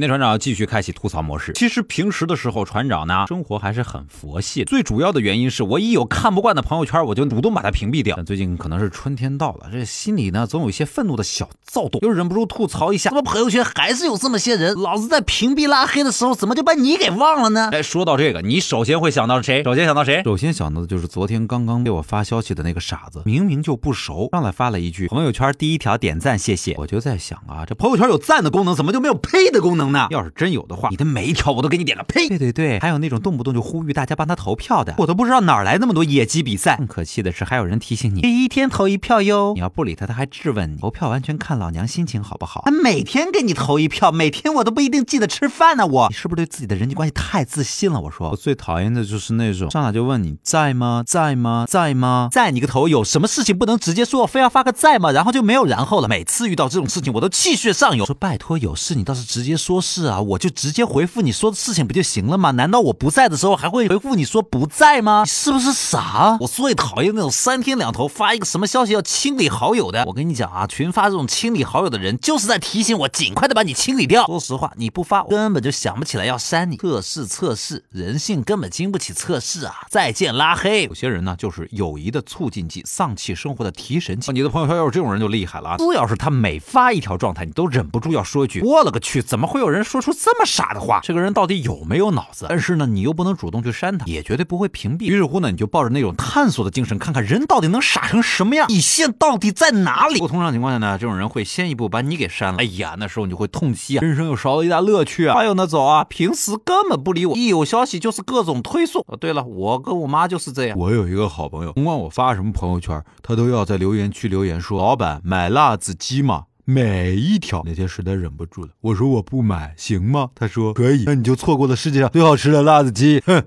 [0.00, 1.52] 那船长继续开启吐槽模式。
[1.52, 4.64] 其实平时的时候，船长呢生活还是很佛系。
[4.64, 8.16] 最主要的原因是我一有看不惯的朋友圈，我就主动把它屏蔽掉。
[8.16, 14.74] 但最近可能是春天到了，这心里呢总有一些愤怒的小躁动，又忍不住吐槽一下：怎么朋友圈还是有这么些人？
[14.74, 17.68] 老子在屏蔽拉黑的时候，怎么就把你给忘了呢？
[17.70, 19.62] 哎，说到这个，你首先会想到谁？
[19.62, 20.22] 首先想到谁？
[20.24, 26.74] 首先想到的就是昨天刚刚给我发消息的那个傻子，明明就不熟，上来发了一句朋友圈第一条点赞，谢谢。
[26.78, 30.06] 我就在想啊，这朋友圈有赞的功能，怎么就没有呸的功能呢？
[30.10, 32.28] 要是真有的话，你的每一条我都给你点个呸。
[32.28, 36.76] 对对对，还有那种动不动就呼吁大家帮他投票的，我都不知道哪来那么多野鸡比赛。
[36.76, 42.62] 更可气的是，还有人提醒你第一天投一票哟，你要不理他，他还质问你投票完全看老娘心情好不好？
[42.64, 45.86] 他每天给你投一票，每天我都不一定记得吃饭呢。
[45.86, 48.00] 我你是不是对自己的人际关系太自信了？
[48.00, 51.02] 我说，我最讨厌的就是那种上来就问你在吗？
[51.06, 51.66] 在吗？
[51.68, 52.28] 在吗？
[52.30, 52.88] 在你个头！
[52.88, 55.12] 有什么事情不能直接说，非要发个在吗？
[55.12, 56.08] 然后就没有然后了。
[56.08, 62.50] 每次遇到这种事情，我都气血上涌，说拜托，有事你倒是直接说是啊，我就直接回复你说的事情不就行了吗？
[62.52, 65.22] 难道我不在的时候还会回复你说不在吗？
[65.24, 66.36] 你是不是傻？
[66.40, 70.04] 我最讨厌那种三天两头发一个什么消息要清理好友的。
[70.06, 74.26] 我跟你讲啊，群发这种清理好友的人，就是在提醒我尽快的把你清理掉。
[74.26, 76.76] 说实话，你不发，我根本就想不起来要删你。
[76.76, 79.86] 测试测试，人性根本经不起测试啊！
[79.88, 80.84] 再见拉黑。
[80.84, 84.32] 有些人呢，就是友谊的促进剂，丧气生活的提神剂。
[84.32, 85.76] 你的朋友圈要是这种人就厉害了啊！
[85.76, 91.00] 只要是他每发一条状态，你都忍不住要说一句：我勒个去，怎么会有人说出这么傻的话？
[91.02, 92.46] 这个人到底有没有脑子？
[92.48, 95.06] 但是呢，你又不能主动去删他，也绝对不会屏蔽。
[95.06, 100.18] 于是乎呢，你就抱着那种探索的精神，看看人到底能傻成什么样，底线到底在哪里？
[100.18, 102.58] 不通常情况下呢，这种人会先一步把你给删了。
[102.58, 105.34] 哎呀，那时候你就会痛惜啊，人生又少了一大乐趣啊。
[105.36, 109.04] 还有那种啊，平时根本不理我，一有消息就是各种推送。
[109.06, 110.78] 哦，对了，我跟我妈就是这样。
[110.78, 117.62] 我有一个好朋友，甭管我发什么朋友圈，他都要在留言区留言说：“老板买辣子鸡吗。”每一条。
[117.64, 120.30] 那天实在忍不住了，我说我不买行吗？
[120.34, 123.20] 他说可以，那你就错过了世界上最好吃的辣子鸡。
[123.26, 123.42] 哼，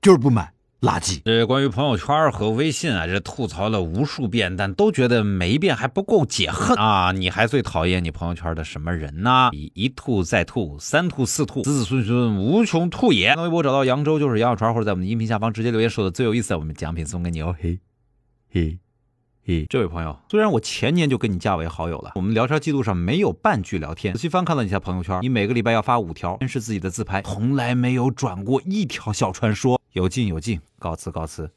[0.00, 0.52] 就是不买。
[0.82, 1.22] 垃圾。
[1.24, 7.12] 这关于朋友圈和微信啊，这吐槽了无数遍，但都觉得每一遍还不够解恨啊！
[7.12, 9.48] 你还最讨厌你朋友圈的什么人呢？
[9.52, 13.34] 一一吐再吐，三吐四吐，子子孙孙无穷吐也。
[13.36, 17.56] 微博找到扬州就是杨小川，或者在我们的音频下方直接留言，说的最有意思，我们奖品送给你哦。
[17.58, 17.80] 嘿，
[18.52, 18.78] 嘿。
[19.48, 24.12] 嘿，这位朋友，虽然我前年就跟你加为好友了，我们聊天记录上没有半句聊天。
[24.12, 29.80] 仔细翻看了一下朋友圈，你每个礼拜要发五条，全是自己的自拍，从来没有转过一条小传说。
[29.92, 31.48] 有劲有劲，告辞告辞。